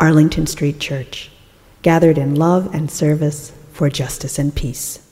[0.00, 1.30] Arlington Street Church,
[1.82, 5.06] gathered in love and service for justice and peace.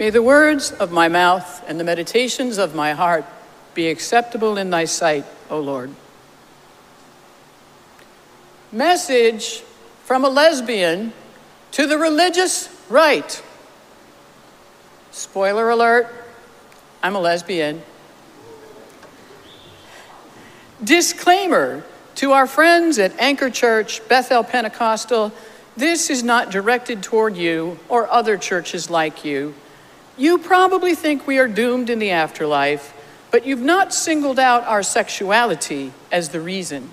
[0.00, 3.24] May the words of my mouth and the meditations of my heart
[3.74, 5.94] be acceptable in thy sight, O Lord.
[8.72, 9.60] Message
[10.04, 11.12] from a lesbian
[11.72, 13.40] to the religious right.
[15.12, 16.08] Spoiler alert,
[17.04, 17.82] I'm a lesbian.
[20.82, 21.84] Disclaimer
[22.18, 25.30] to our friends at Anchor Church, Bethel Pentecostal,
[25.76, 29.54] this is not directed toward you or other churches like you.
[30.16, 32.92] You probably think we are doomed in the afterlife,
[33.30, 36.90] but you've not singled out our sexuality as the reason.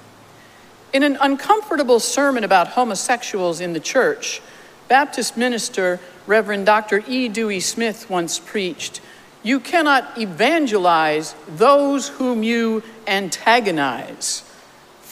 [0.94, 4.44] In an uncomfortable sermon about homosexuals in the church,
[4.88, 7.04] Baptist minister Reverend Dr.
[7.08, 7.30] E.
[7.30, 9.02] Dewey Smith once preached
[9.42, 14.44] You cannot evangelize those whom you antagonize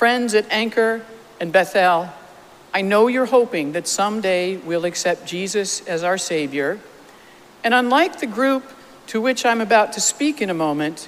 [0.03, 1.01] friends at Anchor
[1.39, 2.09] and Bethel,
[2.73, 6.77] I know you're hoping that someday we'll accept Jesus as our Savior.
[7.63, 8.69] And unlike the group
[9.07, 11.07] to which I'm about to speak in a moment,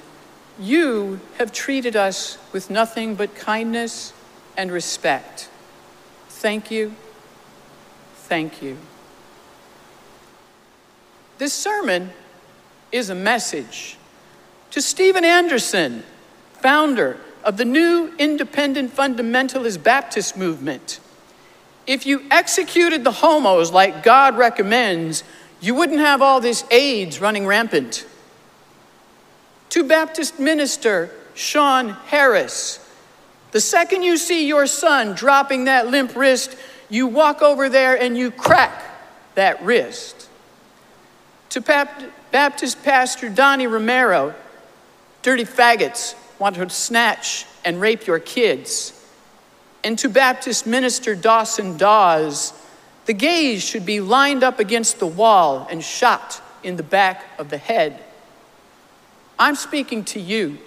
[0.58, 4.14] you have treated us with nothing but kindness
[4.56, 5.50] and respect.
[6.30, 6.94] Thank you.
[8.14, 8.78] Thank you.
[11.36, 12.12] This sermon
[12.90, 13.98] is a message
[14.70, 16.02] to Steven Anderson,
[16.62, 20.98] founder of the new independent fundamentalist Baptist movement.
[21.86, 25.22] If you executed the homos like God recommends,
[25.60, 28.04] you wouldn't have all this AIDS running rampant.
[29.70, 32.80] To Baptist minister Sean Harris,
[33.52, 36.56] the second you see your son dropping that limp wrist,
[36.88, 38.82] you walk over there and you crack
[39.36, 40.28] that wrist.
[41.50, 41.60] To
[42.32, 44.34] Baptist pastor Donnie Romero,
[45.22, 48.92] dirty faggots, want to snatch and rape your kids.
[49.84, 52.52] And to Baptist minister Dawson Dawes,
[53.06, 57.50] the gays should be lined up against the wall and shot in the back of
[57.50, 58.02] the head.
[59.38, 60.58] I'm speaking to you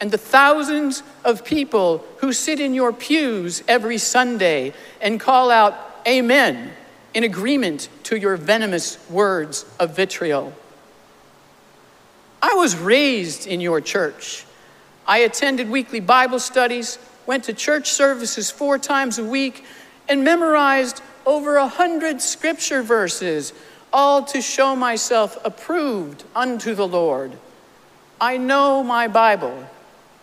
[0.00, 5.74] and the thousands of people who sit in your pews every Sunday and call out
[6.06, 6.72] Amen
[7.14, 10.52] in agreement to your venomous words of vitriol.
[12.40, 14.45] I was raised in your church.
[15.06, 19.64] I attended weekly Bible studies, went to church services four times a week,
[20.08, 23.52] and memorized over a hundred scripture verses,
[23.92, 27.32] all to show myself approved unto the Lord.
[28.20, 29.68] I know my Bible,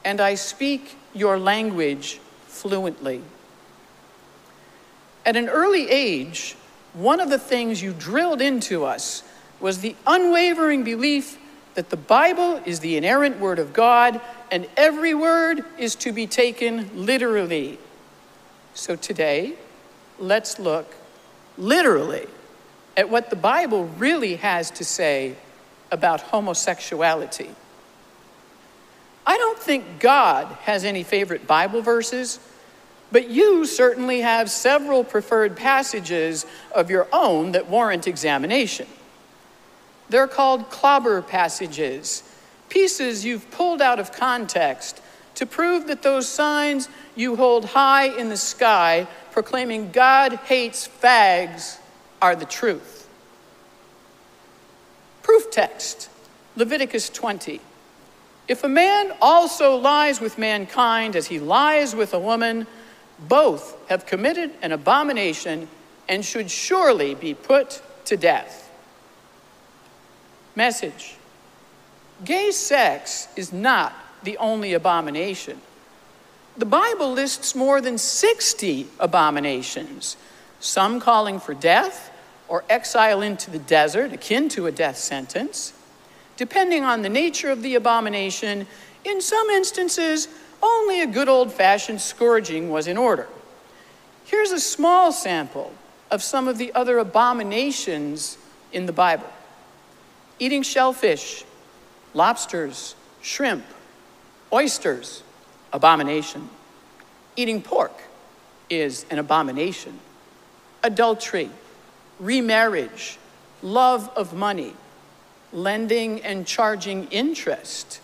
[0.04, 3.22] and I speak your language fluently.
[5.26, 6.56] At an early age,
[6.94, 9.24] one of the things you drilled into us
[9.60, 11.38] was the unwavering belief
[11.76, 16.28] that the Bible is the inerrant word of God and every word is to be
[16.28, 17.80] taken literally.
[18.74, 19.54] So today,
[20.20, 20.94] let's look
[21.58, 22.28] literally
[22.96, 25.36] at what the Bible really has to say
[25.92, 27.50] about homosexuality.
[29.26, 32.40] I don't think God has any favorite Bible verses,
[33.12, 38.88] but you certainly have several preferred passages of your own that warrant examination.
[40.10, 42.24] They're called clobber passages,
[42.70, 45.02] pieces you've pulled out of context
[45.36, 51.80] to prove that those signs you hold high in the sky proclaiming God hates fags
[52.22, 53.08] are the truth.
[55.24, 56.10] Proof text
[56.56, 57.60] Leviticus 20.
[58.48, 62.68] If a man also lies with mankind as he lies with a woman,
[63.20, 65.68] both have committed an abomination
[66.08, 68.63] and should surely be put to death.
[70.56, 71.16] Message
[72.24, 75.60] Gay sex is not the only abomination.
[76.56, 80.16] The Bible lists more than 60 abominations,
[80.60, 82.12] some calling for death
[82.48, 85.74] or exile into the desert, akin to a death sentence.
[86.38, 88.68] Depending on the nature of the abomination,
[89.04, 90.28] in some instances,
[90.62, 93.28] only a good old fashioned scourging was in order.
[94.26, 95.74] Here's a small sample
[96.12, 98.38] of some of the other abominations
[98.72, 99.30] in the Bible
[100.40, 101.44] eating shellfish,
[102.14, 103.66] lobsters, shrimp,
[104.52, 105.24] oysters,
[105.72, 106.50] abomination.
[107.36, 107.94] Eating pork
[108.70, 110.00] is an abomination.
[110.84, 111.50] Adultery,
[112.20, 113.18] remarriage,
[113.62, 114.74] love of money,
[115.52, 118.02] lending and charging interest.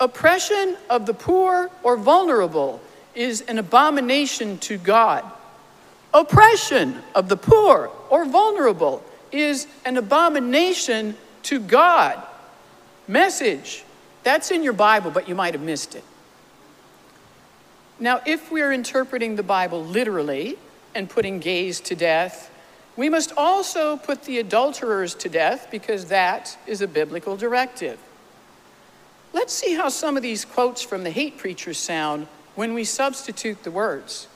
[0.00, 2.80] Oppression of the poor or vulnerable
[3.14, 5.24] is an abomination to God.
[6.14, 12.22] Oppression of the poor or vulnerable is an abomination to God.
[13.08, 13.84] Message.
[14.22, 16.04] That's in your Bible, but you might have missed it.
[17.98, 20.58] Now, if we're interpreting the Bible literally
[20.94, 22.50] and putting gays to death,
[22.96, 27.98] we must also put the adulterers to death because that is a biblical directive.
[29.32, 33.62] Let's see how some of these quotes from the hate preachers sound when we substitute
[33.62, 34.28] the words.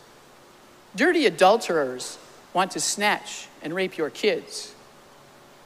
[0.94, 2.18] Dirty adulterers
[2.52, 4.74] want to snatch and rape your kids.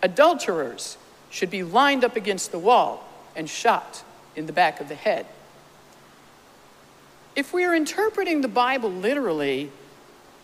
[0.02, 0.96] Adulterers
[1.30, 4.02] should be lined up against the wall and shot
[4.34, 5.26] in the back of the head.
[7.36, 9.70] If we are interpreting the Bible literally,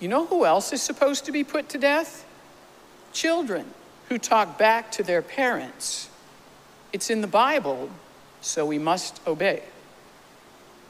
[0.01, 2.27] you know who else is supposed to be put to death?
[3.13, 3.67] Children
[4.09, 6.09] who talk back to their parents.
[6.93, 7.91] It's in the Bible,
[8.41, 9.63] so we must obey.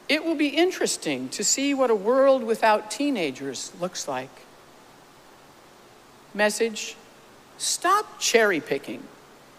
[0.07, 4.29] It will be interesting to see what a world without teenagers looks like.
[6.33, 6.95] Message
[7.57, 9.01] Stop cherry picking.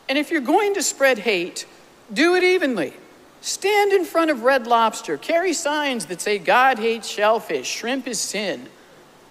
[0.09, 1.67] And if you're going to spread hate,
[2.13, 2.95] do it evenly.
[3.41, 8.19] Stand in front of Red Lobster, carry signs that say God hates shellfish, shrimp is
[8.19, 8.69] sin,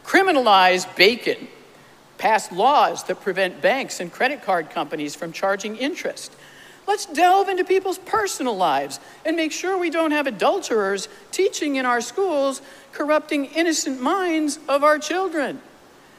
[0.06, 1.48] criminalize bacon,
[2.18, 6.34] pass laws that prevent banks and credit card companies from charging interest.
[6.88, 11.86] Let's delve into people's personal lives and make sure we don't have adulterers teaching in
[11.86, 12.62] our schools,
[12.92, 15.62] corrupting innocent minds of our children.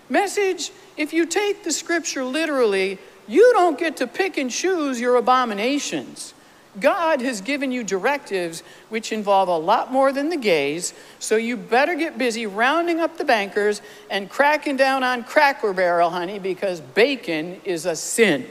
[0.08, 5.16] Message if you take the scripture literally, you don't get to pick and choose your
[5.16, 6.34] abominations.
[6.78, 11.56] God has given you directives which involve a lot more than the gays, so you
[11.56, 13.80] better get busy rounding up the bankers
[14.10, 18.46] and cracking down on Cracker Barrel, honey, because bacon is a sin.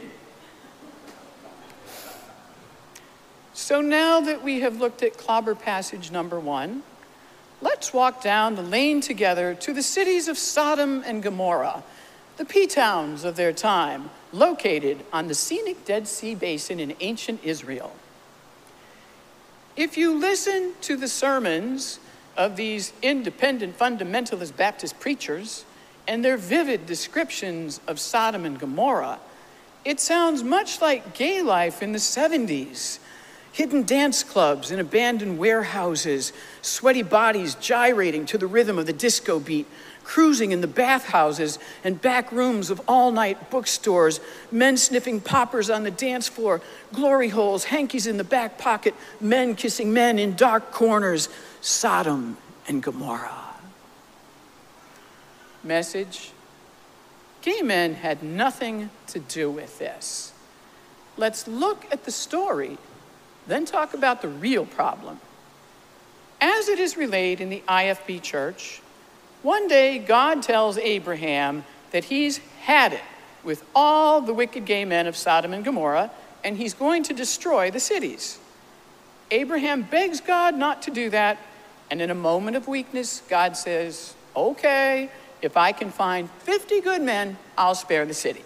[3.54, 6.84] So now that we have looked at clobber passage number one,
[7.62, 11.84] let's walk down the lane together to the cities of Sodom and Gomorrah,
[12.38, 17.44] the P towns of their time, located on the scenic Dead Sea Basin in ancient
[17.44, 17.96] Israel.
[19.76, 22.00] If you listen to the sermons
[22.38, 25.66] of these independent fundamentalist Baptist preachers
[26.08, 29.20] and their vivid descriptions of Sodom and Gomorrah,
[29.86, 33.00] it sounds much like gay life in the 70s.
[33.52, 39.40] Hidden dance clubs in abandoned warehouses, sweaty bodies gyrating to the rhythm of the disco
[39.40, 39.68] beat,
[40.06, 44.22] cruising in the bathhouses and back rooms of all night bookstores,
[44.52, 46.62] men sniffing poppers on the dance floor,
[46.94, 51.28] glory holes, hankies in the back pocket, men kissing men in dark corners,
[51.60, 52.38] Sodom
[52.68, 53.56] and Gomorrah.
[55.64, 56.32] Message
[57.42, 60.34] Gay men had nothing to do with this.
[61.18, 62.78] Let's look at the story,
[63.46, 65.20] then talk about the real problem.
[66.42, 68.82] As it is relayed in the IFB church,
[69.46, 73.04] one day, God tells Abraham that he's had it
[73.44, 76.10] with all the wicked gay men of Sodom and Gomorrah,
[76.44, 78.40] and he's going to destroy the cities.
[79.30, 81.38] Abraham begs God not to do that,
[81.92, 85.12] and in a moment of weakness, God says, Okay,
[85.44, 88.44] if I can find 50 good men, I'll spare the city.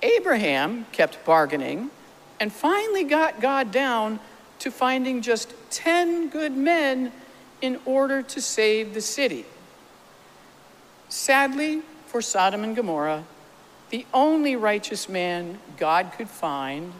[0.00, 1.90] Abraham kept bargaining
[2.38, 4.20] and finally got God down
[4.60, 7.10] to finding just 10 good men
[7.60, 9.44] in order to save the city.
[11.08, 13.24] Sadly, for Sodom and Gomorrah,
[13.90, 16.92] the only righteous man God could find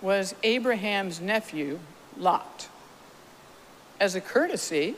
[0.00, 1.78] was Abraham's nephew,
[2.18, 2.68] Lot.
[4.00, 4.96] As a courtesy,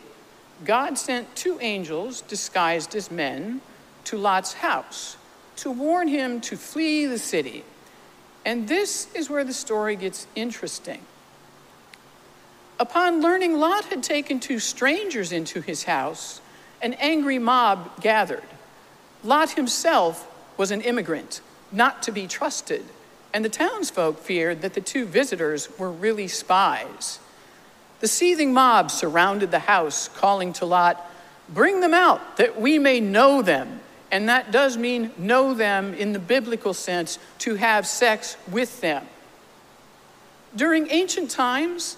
[0.64, 3.60] God sent two angels disguised as men
[4.04, 5.16] to Lot's house
[5.56, 7.64] to warn him to flee the city.
[8.44, 11.00] And this is where the story gets interesting.
[12.78, 16.40] Upon learning Lot had taken two strangers into his house,
[16.82, 18.42] an angry mob gathered.
[19.22, 21.40] Lot himself was an immigrant,
[21.72, 22.84] not to be trusted,
[23.32, 27.18] and the townsfolk feared that the two visitors were really spies.
[28.00, 31.10] The seething mob surrounded the house, calling to Lot,
[31.48, 33.80] Bring them out that we may know them.
[34.10, 39.06] And that does mean know them in the biblical sense, to have sex with them.
[40.54, 41.96] During ancient times,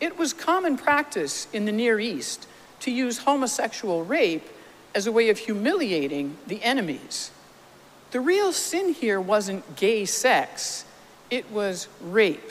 [0.00, 2.46] it was common practice in the Near East
[2.80, 4.48] to use homosexual rape
[4.94, 7.30] as a way of humiliating the enemies.
[8.10, 10.84] The real sin here wasn't gay sex,
[11.30, 12.50] it was rape.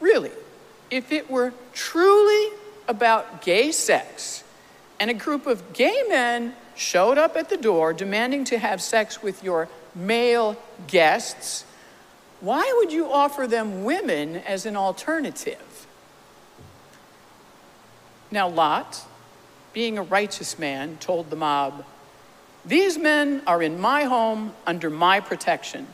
[0.00, 0.32] Really,
[0.90, 2.56] if it were truly
[2.88, 4.44] about gay sex,
[4.98, 9.22] and a group of gay men showed up at the door demanding to have sex
[9.22, 10.56] with your male
[10.86, 11.64] guests,
[12.40, 15.73] why would you offer them women as an alternative?
[18.30, 19.06] Now, Lot,
[19.72, 21.84] being a righteous man, told the mob,
[22.64, 25.86] These men are in my home under my protection.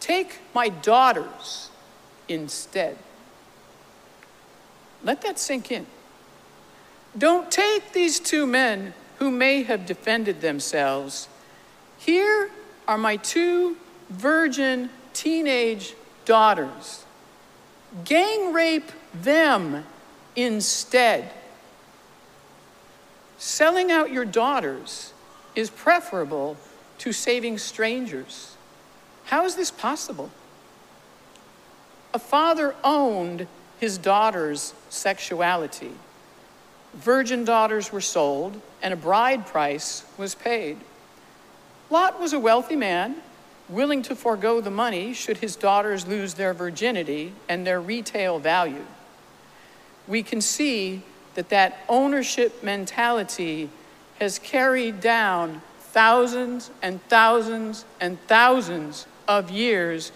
[0.00, 1.70] Take my daughters
[2.28, 2.96] instead.
[5.02, 5.86] Let that sink in.
[7.16, 11.28] Don't take these two men who may have defended themselves.
[11.98, 12.50] Here
[12.86, 13.76] are my two
[14.08, 15.94] virgin teenage
[16.24, 17.04] daughters.
[18.04, 19.84] Gang rape them
[20.42, 21.30] instead.
[23.38, 25.12] Selling out your daughters
[25.54, 26.56] is preferable
[26.98, 28.56] to saving strangers.
[29.24, 30.30] How is this possible?
[32.14, 33.46] A father owned
[33.78, 35.92] his daughter's sexuality.
[36.94, 40.78] Virgin daughters were sold, and a bride price was paid.
[41.90, 43.16] Lot was a wealthy man,
[43.68, 48.84] willing to forego the money should his daughters lose their virginity and their retail value.
[50.08, 51.02] We can see
[51.34, 53.70] that that ownership mentality
[54.18, 60.10] has carried down thousands and thousands and thousands of years,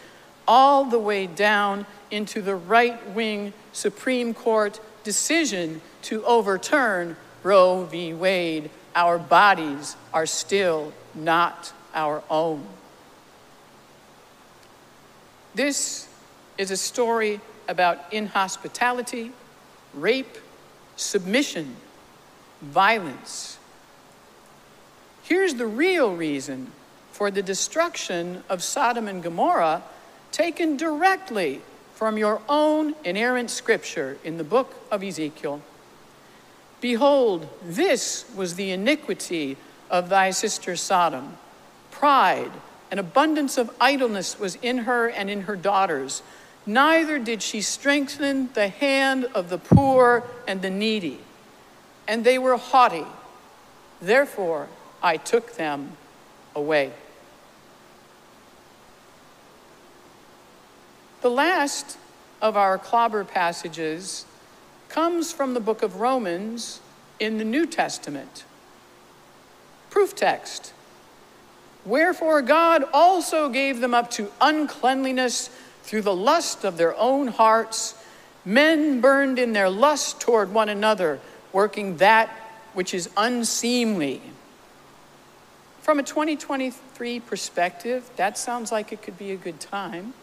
[0.48, 8.14] all the way down into the right wing Supreme Court decision to overturn Roe v.
[8.14, 8.70] Wade.
[8.94, 12.64] Our bodies are still not our own.
[15.54, 16.08] This
[16.58, 19.32] is a story about inhospitality,
[19.94, 20.38] rape,
[20.96, 21.76] submission,
[22.60, 23.58] violence.
[25.22, 26.72] Here's the real reason
[27.12, 29.82] for the destruction of Sodom and Gomorrah
[30.30, 31.60] taken directly
[31.94, 35.62] from your own inerrant scripture in the book of Ezekiel.
[36.80, 39.56] Behold, this was the iniquity
[39.88, 41.36] of thy sister Sodom.
[41.92, 42.50] Pride
[42.90, 46.22] and abundance of idleness was in her and in her daughters.
[46.64, 51.18] Neither did she strengthen the hand of the poor and the needy.
[52.06, 53.06] And they were haughty.
[54.00, 54.68] Therefore,
[55.02, 55.96] I took them
[56.54, 56.92] away.
[61.20, 61.98] The last
[62.40, 64.26] of our clobber passages
[64.88, 66.80] comes from the book of Romans
[67.20, 68.44] in the New Testament.
[69.90, 70.72] Proof text.
[71.84, 75.50] Wherefore God also gave them up to uncleanliness
[75.82, 77.94] through the lust of their own hearts.
[78.44, 81.20] Men burned in their lust toward one another,
[81.52, 82.28] working that
[82.74, 84.22] which is unseemly.
[85.80, 90.14] From a 2023 perspective, that sounds like it could be a good time.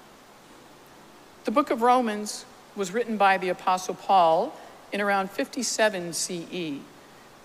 [1.45, 4.57] The book of Romans was written by the Apostle Paul
[4.91, 6.79] in around 57 CE.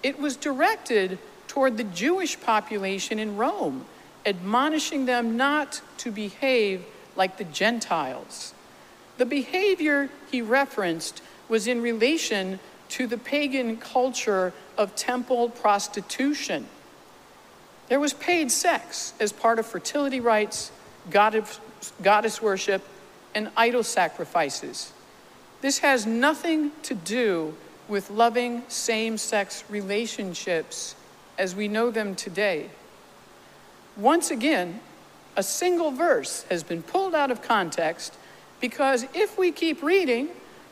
[0.02, 1.18] It was directed
[1.48, 3.84] toward the Jewish population in Rome,
[4.26, 6.84] admonishing them not to behave
[7.16, 8.54] like the Gentiles.
[9.18, 12.58] The behavior he referenced was in relation
[12.90, 16.66] to the pagan culture of temple prostitution.
[17.88, 20.72] There was paid sex as part of fertility rites,
[21.10, 21.60] goddess,
[22.02, 22.82] goddess worship,
[23.34, 24.92] and idol sacrifices.
[25.60, 27.54] This has nothing to do
[27.88, 30.94] with loving same sex relationships
[31.38, 32.70] as we know them today.
[33.96, 34.80] Once again,
[35.36, 38.16] a single verse has been pulled out of context
[38.60, 40.28] because if we keep reading,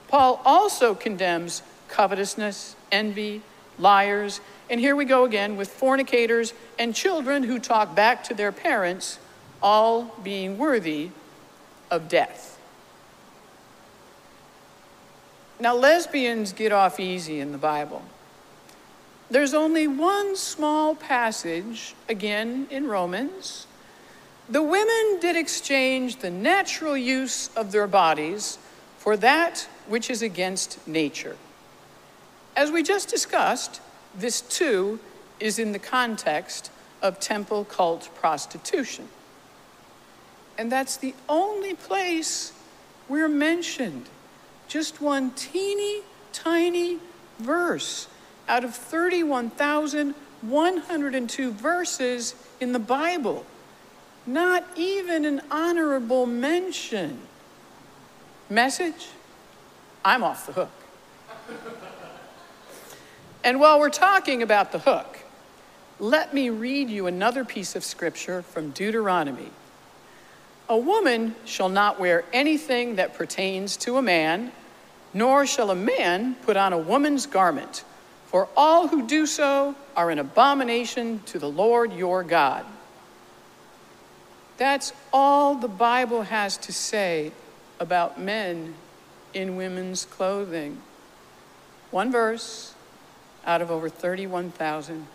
[0.09, 3.42] Paul also condemns covetousness, envy,
[3.78, 4.40] liars,
[4.71, 9.19] and here we go again with fornicators and children who talk back to their parents,
[9.62, 11.11] all being worthy
[11.90, 12.59] of death.
[15.61, 18.02] Now, lesbians get off easy in the Bible.
[19.31, 23.66] There's only one small passage, again in Romans.
[24.53, 28.59] The women did exchange the natural use of their bodies
[28.99, 31.39] for that which is against nature.
[32.55, 33.81] As we just discussed,
[34.15, 35.01] this too
[35.41, 39.09] is in the context of temple cult prostitution.
[40.59, 42.53] And that's the only place
[43.09, 44.05] we're mentioned.
[44.69, 46.03] Just one teeny
[46.35, 46.99] tiny
[47.39, 48.07] verse
[48.47, 53.47] out of 31,102 verses in the Bible.
[54.26, 57.19] Not even an honorable mention.
[58.49, 59.09] Message?
[60.05, 60.71] I'm off the hook.
[63.45, 65.19] and while we're talking about the hook,
[65.99, 69.50] let me read you another piece of scripture from Deuteronomy.
[70.69, 74.52] A woman shall not wear anything that pertains to a man,
[75.12, 77.85] nor shall a man put on a woman's garment
[78.26, 82.64] for all who do so are an abomination to the Lord your God.
[84.59, 87.33] That's all the Bible has to say
[87.81, 88.75] about men
[89.35, 90.79] in women's clothing.
[91.91, 92.75] One verse
[93.45, 95.07] out of over 31,000.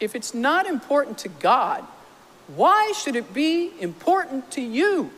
[0.00, 1.84] If it's not important to God,
[2.48, 5.10] why should it be important to you?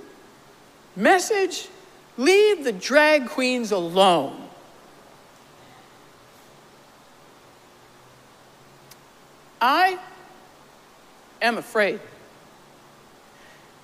[0.94, 1.68] Message
[2.16, 4.48] leave the drag queens alone.
[9.60, 9.98] I
[11.42, 12.00] am afraid.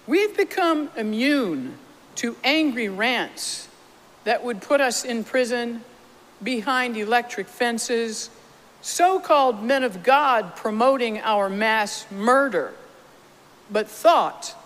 [0.06, 1.78] We've become immune
[2.16, 3.68] to angry rants
[4.24, 5.82] that would put us in prison
[6.42, 8.28] behind electric fences,
[8.80, 12.74] so called men of God promoting our mass murder.
[13.70, 14.56] But thought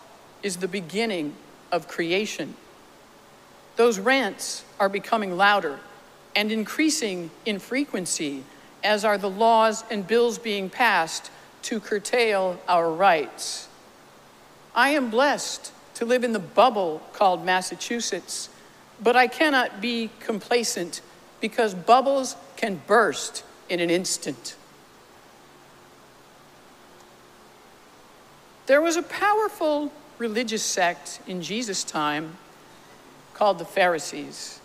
[0.42, 1.34] is the beginning
[1.70, 2.54] of creation.
[3.76, 5.78] Those rants are becoming louder
[6.34, 8.42] and increasing in frequency,
[8.82, 11.30] as are the laws and bills being passed
[11.62, 13.68] to curtail our rights.
[14.76, 18.50] I am blessed to live in the bubble called Massachusetts,
[19.02, 21.00] but I cannot be complacent
[21.40, 24.54] because bubbles can burst in an instant.
[28.66, 32.36] There was a powerful religious sect in Jesus' time
[33.32, 34.60] called the Pharisees.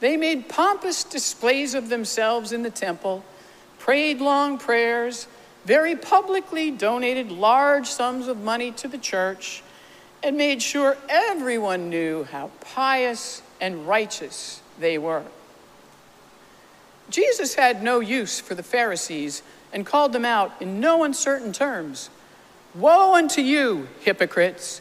[0.00, 3.24] They made pompous displays of themselves in the temple,
[3.78, 5.28] prayed long prayers,
[5.64, 9.62] very publicly donated large sums of money to the church,
[10.22, 15.24] and made sure everyone knew how pious and righteous they were.
[17.08, 22.10] Jesus had no use for the Pharisees and called them out in no uncertain terms
[22.74, 24.80] Woe unto you, hypocrites!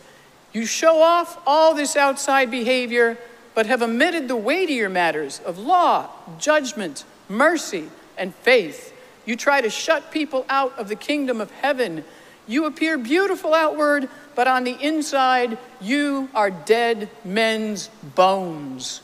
[0.54, 3.18] You show off all this outside behavior,
[3.56, 8.94] but have omitted the weightier matters of law, judgment, mercy, and faith.
[9.30, 12.04] You try to shut people out of the kingdom of heaven.
[12.48, 19.02] You appear beautiful outward, but on the inside, you are dead men's bones.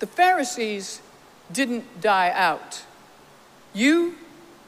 [0.00, 1.00] The Pharisees
[1.50, 2.82] didn't die out.
[3.72, 4.16] You,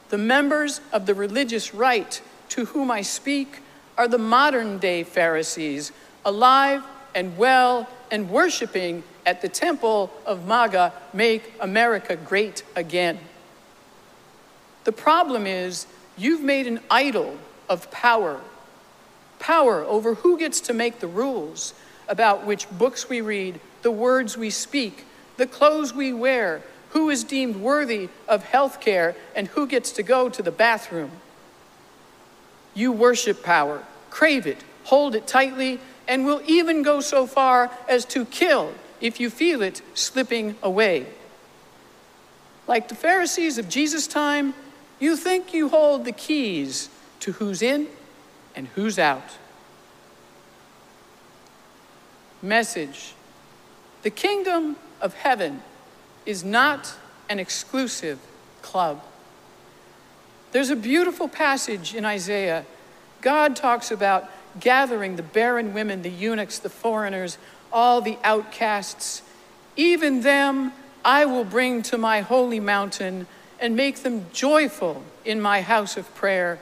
[0.09, 3.59] the members of the religious right to whom I speak,
[3.95, 5.91] are the modern day Pharisees,
[6.25, 13.19] alive and well and worshiping at the temple of MAGA, Make America Great Again.
[14.87, 17.35] The problem is, you've made an idol
[17.67, 18.39] of power
[19.37, 21.73] power over who gets to make the rules
[22.07, 25.03] about which books we read, the words we speak,
[25.35, 30.03] the clothes we wear, who is deemed worthy of health care, and who gets to
[30.03, 31.11] go to the bathroom.
[32.73, 38.05] You worship power, crave it, hold it tightly, and will even go so far as
[38.05, 41.07] to kill if you feel it slipping away.
[42.67, 44.53] Like the Pharisees of Jesus' time,
[44.99, 46.89] you think you hold the keys
[47.21, 47.87] to who's in
[48.55, 49.37] and who's out.
[52.41, 53.13] Message
[54.03, 55.61] The kingdom of heaven
[56.25, 56.95] is not
[57.29, 58.19] an exclusive
[58.61, 59.01] club.
[60.51, 62.65] There's a beautiful passage in Isaiah.
[63.21, 64.29] God talks about
[64.59, 67.37] gathering the barren women, the eunuchs, the foreigners,
[67.71, 69.21] all the outcasts.
[69.75, 70.71] Even them
[71.03, 73.27] I will bring to my holy mountain
[73.59, 76.59] and make them joyful in my house of prayer.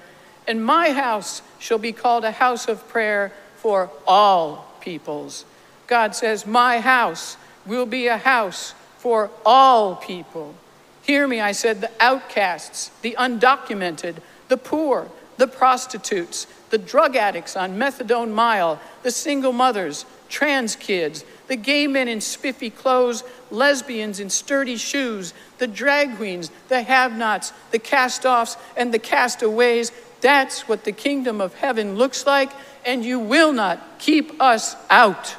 [0.48, 5.46] And my house shall be called a house of prayer for all peoples.
[5.88, 10.56] God says, My house will be a house for all people.
[11.02, 14.16] Hear me, I said, the outcasts, the undocumented,
[14.48, 21.24] the poor, the prostitutes, the drug addicts on methadone mile, the single mothers, trans kids,
[21.48, 27.16] the gay men in spiffy clothes, lesbians in sturdy shoes, the drag queens, the have
[27.16, 29.92] nots, the cast offs, and the castaways.
[30.22, 32.52] That's what the kingdom of heaven looks like,
[32.86, 35.36] and you will not keep us out.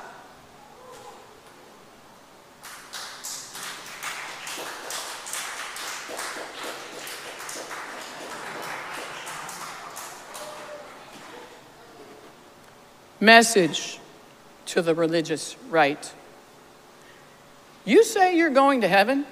[13.20, 13.98] message
[14.76, 16.12] to the religious right.
[17.86, 19.24] You say you're going to heaven?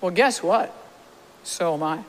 [0.00, 0.74] Well, guess what?
[1.44, 2.02] So am I.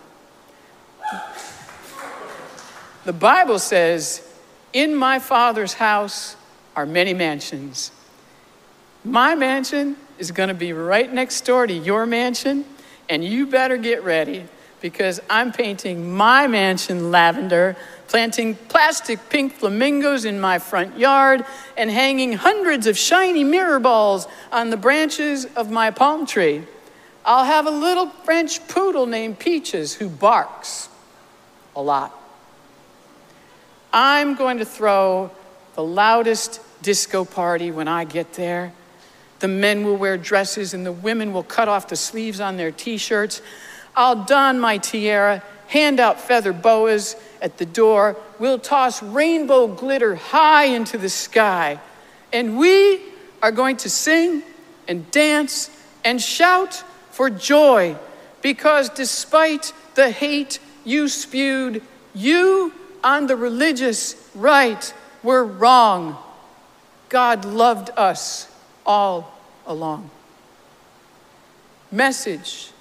[3.06, 4.28] The Bible says,
[4.74, 6.36] In my Father's house
[6.76, 7.92] are many mansions.
[9.06, 12.66] My mansion is going to be right next door to your mansion,
[13.08, 14.46] and you better get ready
[14.82, 21.92] because I'm painting my mansion lavender planting plastic pink flamingos in my front yard, and
[21.92, 26.64] hanging hundreds of shiny mirror balls on the branches of my palm tree.
[27.26, 30.88] I'll have a little French poodle named Peaches who barks
[31.76, 32.14] a lot.
[33.92, 35.32] I'm going to throw
[35.76, 38.74] the loudest disco party when I get there.
[39.40, 42.72] The men will wear dresses and the women will cut off the sleeves on their
[42.72, 43.42] t shirts.
[43.96, 48.16] I'll don my tiara, hand out feather boas at the door.
[48.40, 51.80] We'll toss rainbow glitter high into the sky.
[52.34, 53.02] And we
[53.42, 54.44] are going to sing
[54.88, 55.70] and dance
[56.04, 57.96] and shout for joy
[58.42, 61.82] because despite the hate you spewed,
[62.14, 62.74] you
[63.04, 66.18] on the religious right were wrong.
[67.10, 68.50] God loved us
[68.86, 70.10] all along.
[71.92, 72.72] Message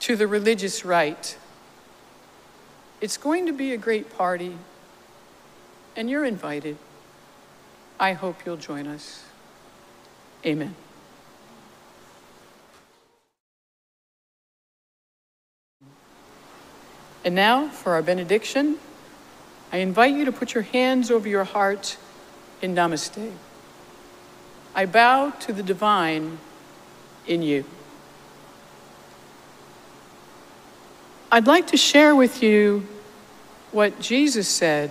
[0.00, 1.36] to the religious right
[3.02, 4.56] it's going to be a great party,
[5.96, 6.76] and you're invited.
[7.98, 9.24] I hope you'll join us.
[10.46, 10.76] Amen.
[17.24, 18.78] And now for our benediction,
[19.72, 21.96] I invite you to put your hands over your heart
[22.60, 23.32] in Namaste.
[24.76, 26.38] I bow to the divine
[27.26, 27.64] in you.
[31.34, 32.86] I'd like to share with you
[33.70, 34.90] what Jesus said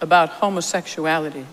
[0.00, 1.46] about homosexuality.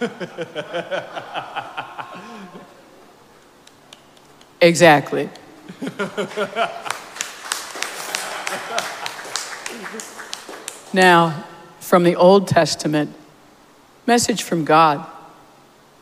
[4.60, 5.30] exactly.
[10.92, 11.44] now,
[11.78, 13.14] from the Old Testament,
[14.06, 15.06] message from God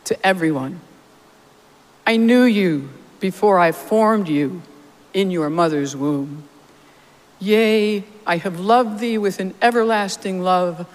[0.05, 0.81] to everyone.
[2.07, 2.89] I knew you
[3.23, 4.61] before I formed you
[5.13, 6.43] in your mother's womb.
[7.39, 10.85] Yea, I have loved thee with an everlasting love.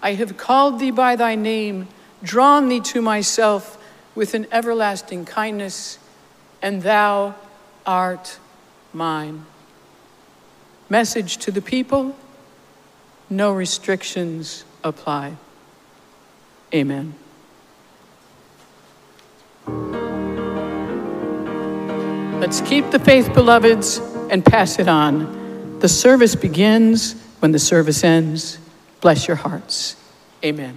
[0.00, 1.88] I have called thee by thy name,
[2.22, 3.76] drawn thee to myself
[4.14, 5.98] with an everlasting kindness,
[6.62, 7.34] and thou
[7.84, 8.38] art
[8.94, 9.44] mine.
[10.88, 12.16] Message to the people
[13.28, 15.36] no restrictions apply.
[16.72, 17.14] Amen.
[22.44, 23.96] Let's keep the faith, beloveds,
[24.28, 25.78] and pass it on.
[25.78, 28.58] The service begins when the service ends.
[29.00, 29.96] Bless your hearts.
[30.44, 30.76] Amen.